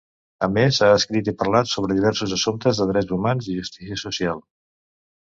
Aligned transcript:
A 0.45 0.47
més, 0.53 0.77
ha 0.85 0.87
escrit 0.99 1.27
i 1.31 1.33
parlat 1.41 1.69
sobre 1.73 1.97
diversos 1.97 2.33
assumptes 2.37 2.79
de 2.83 2.87
drets 2.93 3.13
humans 3.17 3.51
i 3.53 3.59
justícia 3.59 3.99
social. 4.05 4.41